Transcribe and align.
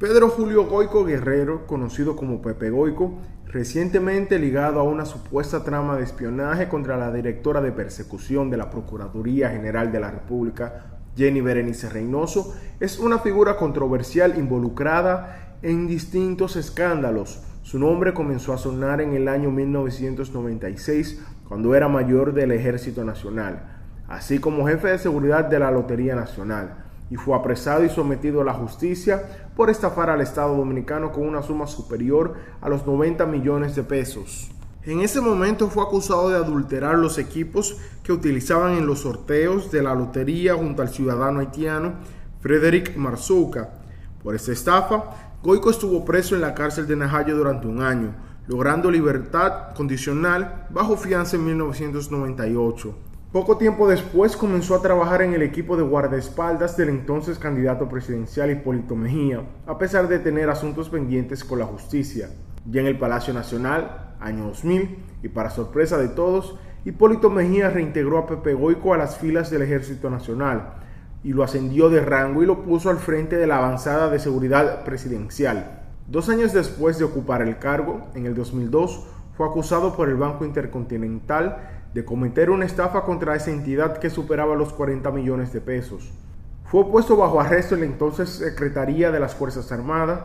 Pedro 0.00 0.30
Julio 0.30 0.64
Goico 0.64 1.04
Guerrero, 1.04 1.66
conocido 1.66 2.16
como 2.16 2.40
Pepe 2.40 2.70
Goico, 2.70 3.18
recientemente 3.44 4.38
ligado 4.38 4.80
a 4.80 4.82
una 4.82 5.04
supuesta 5.04 5.62
trama 5.62 5.98
de 5.98 6.04
espionaje 6.04 6.70
contra 6.70 6.96
la 6.96 7.12
directora 7.12 7.60
de 7.60 7.70
persecución 7.70 8.48
de 8.48 8.56
la 8.56 8.70
Procuraduría 8.70 9.50
General 9.50 9.92
de 9.92 10.00
la 10.00 10.10
República, 10.10 10.86
Jenny 11.14 11.42
Berenice 11.42 11.90
Reynoso, 11.90 12.56
es 12.80 12.98
una 12.98 13.18
figura 13.18 13.58
controversial 13.58 14.38
involucrada 14.38 15.58
en 15.60 15.86
distintos 15.86 16.56
escándalos. 16.56 17.42
Su 17.62 17.78
nombre 17.78 18.14
comenzó 18.14 18.54
a 18.54 18.58
sonar 18.58 19.02
en 19.02 19.12
el 19.12 19.28
año 19.28 19.50
1996, 19.50 21.20
cuando 21.46 21.74
era 21.74 21.88
mayor 21.88 22.32
del 22.32 22.52
Ejército 22.52 23.04
Nacional, 23.04 23.82
así 24.08 24.38
como 24.38 24.66
jefe 24.66 24.88
de 24.88 24.98
seguridad 24.98 25.44
de 25.44 25.58
la 25.58 25.70
Lotería 25.70 26.14
Nacional 26.14 26.89
y 27.10 27.16
fue 27.16 27.36
apresado 27.36 27.84
y 27.84 27.90
sometido 27.90 28.40
a 28.40 28.44
la 28.44 28.54
justicia 28.54 29.48
por 29.56 29.68
estafar 29.68 30.08
al 30.10 30.20
Estado 30.20 30.56
Dominicano 30.56 31.12
con 31.12 31.26
una 31.26 31.42
suma 31.42 31.66
superior 31.66 32.36
a 32.60 32.68
los 32.68 32.86
90 32.86 33.26
millones 33.26 33.74
de 33.74 33.82
pesos. 33.82 34.50
En 34.84 35.00
ese 35.00 35.20
momento 35.20 35.68
fue 35.68 35.82
acusado 35.82 36.30
de 36.30 36.36
adulterar 36.36 36.98
los 36.98 37.18
equipos 37.18 37.76
que 38.02 38.12
utilizaban 38.12 38.74
en 38.74 38.86
los 38.86 39.00
sorteos 39.00 39.70
de 39.70 39.82
la 39.82 39.94
lotería 39.94 40.54
junto 40.54 40.80
al 40.80 40.88
ciudadano 40.88 41.40
haitiano 41.40 41.94
Frederick 42.40 42.96
Marzuca. 42.96 43.70
Por 44.22 44.34
esta 44.34 44.52
estafa, 44.52 45.04
Goico 45.42 45.70
estuvo 45.70 46.04
preso 46.04 46.34
en 46.34 46.40
la 46.40 46.54
cárcel 46.54 46.86
de 46.86 46.96
Najayo 46.96 47.36
durante 47.36 47.66
un 47.66 47.82
año, 47.82 48.14
logrando 48.46 48.90
libertad 48.90 49.74
condicional 49.74 50.66
bajo 50.70 50.96
fianza 50.96 51.36
en 51.36 51.44
1998. 51.44 53.09
Poco 53.32 53.58
tiempo 53.58 53.86
después 53.86 54.36
comenzó 54.36 54.74
a 54.74 54.82
trabajar 54.82 55.22
en 55.22 55.34
el 55.34 55.42
equipo 55.42 55.76
de 55.76 55.84
guardaespaldas 55.84 56.76
del 56.76 56.88
entonces 56.88 57.38
candidato 57.38 57.88
presidencial 57.88 58.50
Hipólito 58.50 58.96
Mejía, 58.96 59.42
a 59.68 59.78
pesar 59.78 60.08
de 60.08 60.18
tener 60.18 60.50
asuntos 60.50 60.88
pendientes 60.88 61.44
con 61.44 61.60
la 61.60 61.64
justicia. 61.64 62.28
Ya 62.68 62.80
en 62.80 62.88
el 62.88 62.98
Palacio 62.98 63.32
Nacional, 63.32 64.16
año 64.18 64.46
2000, 64.46 64.98
y 65.22 65.28
para 65.28 65.50
sorpresa 65.50 65.96
de 65.96 66.08
todos, 66.08 66.58
Hipólito 66.84 67.30
Mejía 67.30 67.70
reintegró 67.70 68.18
a 68.18 68.26
Pepe 68.26 68.52
Goico 68.54 68.94
a 68.94 68.98
las 68.98 69.18
filas 69.18 69.48
del 69.48 69.62
Ejército 69.62 70.10
Nacional 70.10 70.72
y 71.22 71.32
lo 71.32 71.44
ascendió 71.44 71.88
de 71.88 72.00
rango 72.00 72.42
y 72.42 72.46
lo 72.46 72.64
puso 72.64 72.90
al 72.90 72.98
frente 72.98 73.36
de 73.36 73.46
la 73.46 73.58
avanzada 73.58 74.10
de 74.10 74.18
seguridad 74.18 74.82
presidencial. 74.82 75.82
Dos 76.08 76.28
años 76.30 76.52
después 76.52 76.98
de 76.98 77.04
ocupar 77.04 77.42
el 77.42 77.58
cargo, 77.58 78.08
en 78.16 78.26
el 78.26 78.34
2002, 78.34 79.06
fue 79.36 79.46
acusado 79.46 79.94
por 79.94 80.08
el 80.08 80.16
Banco 80.16 80.44
Intercontinental 80.44 81.79
de 81.94 82.04
cometer 82.04 82.50
una 82.50 82.66
estafa 82.66 83.02
contra 83.02 83.34
esa 83.34 83.50
entidad 83.50 83.98
que 83.98 84.10
superaba 84.10 84.54
los 84.54 84.72
40 84.72 85.10
millones 85.10 85.52
de 85.52 85.60
pesos. 85.60 86.12
Fue 86.64 86.88
puesto 86.88 87.16
bajo 87.16 87.40
arresto 87.40 87.74
en 87.74 87.80
la 87.80 87.86
entonces 87.86 88.28
Secretaría 88.30 89.10
de 89.10 89.18
las 89.18 89.34
Fuerzas 89.34 89.72
Armadas, 89.72 90.20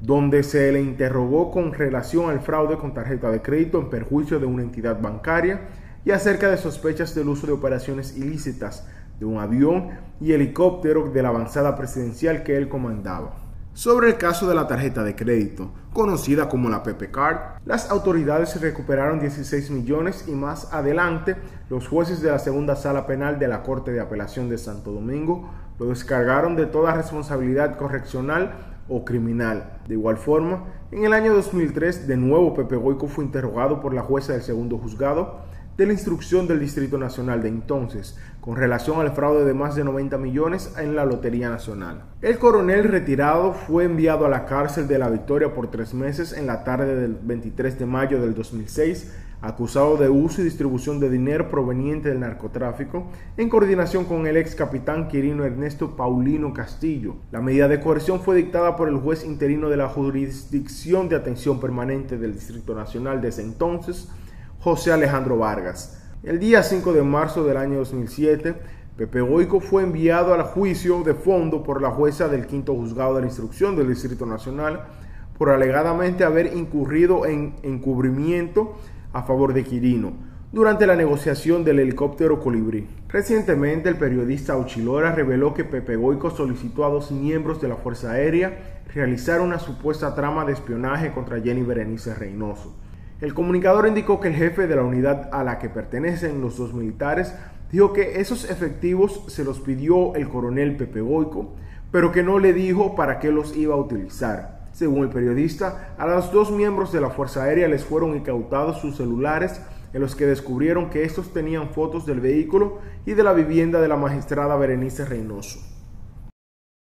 donde 0.00 0.42
se 0.42 0.70
le 0.72 0.80
interrogó 0.80 1.50
con 1.50 1.74
relación 1.74 2.30
al 2.30 2.40
fraude 2.40 2.76
con 2.76 2.94
tarjeta 2.94 3.30
de 3.30 3.42
crédito 3.42 3.80
en 3.80 3.90
perjuicio 3.90 4.38
de 4.38 4.46
una 4.46 4.62
entidad 4.62 5.00
bancaria 5.00 5.60
y 6.04 6.10
acerca 6.10 6.50
de 6.50 6.56
sospechas 6.56 7.14
del 7.14 7.28
uso 7.28 7.46
de 7.46 7.52
operaciones 7.52 8.16
ilícitas 8.16 8.86
de 9.18 9.26
un 9.26 9.38
avión 9.38 9.90
y 10.20 10.32
helicóptero 10.32 11.10
de 11.10 11.22
la 11.22 11.28
avanzada 11.28 11.76
presidencial 11.76 12.42
que 12.42 12.56
él 12.56 12.68
comandaba. 12.68 13.41
Sobre 13.74 14.08
el 14.08 14.18
caso 14.18 14.46
de 14.46 14.54
la 14.54 14.66
tarjeta 14.66 15.02
de 15.02 15.16
crédito, 15.16 15.70
conocida 15.94 16.50
como 16.50 16.68
la 16.68 16.82
Pepe 16.82 17.10
Card, 17.10 17.38
las 17.64 17.90
autoridades 17.90 18.60
recuperaron 18.60 19.18
16 19.18 19.70
millones 19.70 20.26
y 20.28 20.32
más 20.32 20.74
adelante 20.74 21.36
los 21.70 21.88
jueces 21.88 22.20
de 22.20 22.30
la 22.30 22.38
segunda 22.38 22.76
sala 22.76 23.06
penal 23.06 23.38
de 23.38 23.48
la 23.48 23.62
Corte 23.62 23.90
de 23.90 24.00
Apelación 24.00 24.50
de 24.50 24.58
Santo 24.58 24.92
Domingo 24.92 25.48
lo 25.78 25.86
descargaron 25.86 26.54
de 26.54 26.66
toda 26.66 26.94
responsabilidad 26.94 27.78
correccional 27.78 28.52
o 28.90 29.06
criminal. 29.06 29.78
De 29.88 29.94
igual 29.94 30.18
forma, 30.18 30.64
en 30.90 31.06
el 31.06 31.14
año 31.14 31.32
2003 31.32 32.06
de 32.06 32.18
nuevo 32.18 32.52
Pepe 32.52 32.76
Goico 32.76 33.08
fue 33.08 33.24
interrogado 33.24 33.80
por 33.80 33.94
la 33.94 34.02
jueza 34.02 34.34
del 34.34 34.42
segundo 34.42 34.76
juzgado 34.76 35.40
de 35.76 35.86
la 35.86 35.92
instrucción 35.92 36.46
del 36.46 36.60
Distrito 36.60 36.98
Nacional 36.98 37.42
de 37.42 37.48
entonces, 37.48 38.18
con 38.40 38.56
relación 38.56 39.00
al 39.00 39.12
fraude 39.12 39.44
de 39.44 39.54
más 39.54 39.74
de 39.74 39.84
90 39.84 40.18
millones 40.18 40.74
en 40.78 40.94
la 40.94 41.06
Lotería 41.06 41.48
Nacional. 41.48 42.02
El 42.20 42.38
coronel 42.38 42.84
retirado 42.84 43.54
fue 43.54 43.84
enviado 43.84 44.26
a 44.26 44.28
la 44.28 44.44
cárcel 44.44 44.86
de 44.86 44.98
la 44.98 45.08
Victoria 45.08 45.54
por 45.54 45.70
tres 45.70 45.94
meses 45.94 46.32
en 46.32 46.46
la 46.46 46.64
tarde 46.64 46.94
del 46.94 47.16
23 47.22 47.78
de 47.78 47.86
mayo 47.86 48.20
del 48.20 48.34
2006, 48.34 49.12
acusado 49.40 49.96
de 49.96 50.08
uso 50.08 50.40
y 50.40 50.44
distribución 50.44 51.00
de 51.00 51.10
dinero 51.10 51.48
proveniente 51.48 52.08
del 52.10 52.20
narcotráfico, 52.20 53.10
en 53.36 53.48
coordinación 53.48 54.04
con 54.04 54.26
el 54.26 54.36
ex 54.36 54.54
capitán 54.54 55.08
Quirino 55.08 55.44
Ernesto 55.44 55.96
Paulino 55.96 56.54
Castillo. 56.54 57.16
La 57.32 57.40
medida 57.40 57.66
de 57.66 57.80
coerción 57.80 58.20
fue 58.20 58.36
dictada 58.36 58.76
por 58.76 58.88
el 58.88 58.96
juez 58.96 59.24
interino 59.24 59.68
de 59.68 59.76
la 59.76 59.88
Jurisdicción 59.88 61.08
de 61.08 61.16
Atención 61.16 61.58
Permanente 61.58 62.18
del 62.18 62.34
Distrito 62.34 62.74
Nacional 62.74 63.20
de 63.20 63.28
ese 63.28 63.42
entonces, 63.42 64.08
José 64.62 64.92
Alejandro 64.92 65.38
Vargas. 65.38 66.00
El 66.22 66.38
día 66.38 66.62
5 66.62 66.92
de 66.92 67.02
marzo 67.02 67.42
del 67.42 67.56
año 67.56 67.78
2007, 67.78 68.54
Pepe 68.96 69.20
Goico 69.20 69.58
fue 69.58 69.82
enviado 69.82 70.34
al 70.34 70.44
juicio 70.44 71.02
de 71.02 71.14
fondo 71.14 71.64
por 71.64 71.82
la 71.82 71.90
jueza 71.90 72.28
del 72.28 72.46
quinto 72.46 72.72
juzgado 72.72 73.16
de 73.16 73.22
la 73.22 73.26
instrucción 73.26 73.74
del 73.74 73.88
Distrito 73.88 74.24
Nacional 74.24 74.84
por 75.36 75.50
alegadamente 75.50 76.22
haber 76.22 76.54
incurrido 76.56 77.26
en 77.26 77.56
encubrimiento 77.64 78.76
a 79.12 79.24
favor 79.24 79.52
de 79.52 79.64
Quirino 79.64 80.12
durante 80.52 80.86
la 80.86 80.94
negociación 80.94 81.64
del 81.64 81.80
helicóptero 81.80 82.38
Colibrí. 82.38 82.86
Recientemente, 83.08 83.88
el 83.88 83.96
periodista 83.96 84.56
Uchilora 84.56 85.10
reveló 85.10 85.54
que 85.54 85.64
Pepe 85.64 85.96
Goico 85.96 86.30
solicitó 86.30 86.84
a 86.84 86.90
dos 86.90 87.10
miembros 87.10 87.60
de 87.60 87.66
la 87.66 87.74
Fuerza 87.74 88.12
Aérea 88.12 88.80
realizar 88.94 89.40
una 89.40 89.58
supuesta 89.58 90.14
trama 90.14 90.44
de 90.44 90.52
espionaje 90.52 91.10
contra 91.10 91.40
Jenny 91.40 91.62
Berenice 91.62 92.14
Reynoso. 92.14 92.76
El 93.22 93.34
comunicador 93.34 93.86
indicó 93.86 94.18
que 94.18 94.26
el 94.26 94.34
jefe 94.34 94.66
de 94.66 94.74
la 94.74 94.82
unidad 94.82 95.28
a 95.30 95.44
la 95.44 95.60
que 95.60 95.68
pertenecen 95.68 96.40
los 96.40 96.56
dos 96.56 96.74
militares 96.74 97.32
dijo 97.70 97.92
que 97.92 98.20
esos 98.20 98.50
efectivos 98.50 99.22
se 99.28 99.44
los 99.44 99.60
pidió 99.60 100.16
el 100.16 100.28
coronel 100.28 100.74
Pepe 100.74 101.02
Goico, 101.02 101.54
pero 101.92 102.10
que 102.10 102.24
no 102.24 102.40
le 102.40 102.52
dijo 102.52 102.96
para 102.96 103.20
qué 103.20 103.30
los 103.30 103.56
iba 103.56 103.76
a 103.76 103.78
utilizar. 103.78 104.66
Según 104.72 105.04
el 105.04 105.10
periodista, 105.10 105.94
a 105.98 106.06
los 106.08 106.32
dos 106.32 106.50
miembros 106.50 106.90
de 106.90 107.00
la 107.00 107.10
Fuerza 107.10 107.44
Aérea 107.44 107.68
les 107.68 107.84
fueron 107.84 108.16
incautados 108.16 108.80
sus 108.80 108.96
celulares 108.96 109.60
en 109.92 110.00
los 110.00 110.16
que 110.16 110.26
descubrieron 110.26 110.90
que 110.90 111.04
estos 111.04 111.32
tenían 111.32 111.68
fotos 111.68 112.04
del 112.04 112.18
vehículo 112.18 112.80
y 113.06 113.12
de 113.12 113.22
la 113.22 113.34
vivienda 113.34 113.80
de 113.80 113.86
la 113.86 113.96
magistrada 113.96 114.56
Berenice 114.56 115.04
Reynoso. 115.04 115.71